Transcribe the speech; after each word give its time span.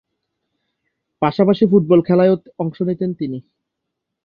পাশাপাশি 1.21 1.63
ফুটবল 1.71 1.99
খেলায়ও 2.07 2.35
অংশ 2.59 2.77
নিতেন 2.81 3.09
তিনি। 3.13 3.37